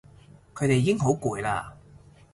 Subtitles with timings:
[0.55, 1.73] 佢哋已經好攰喇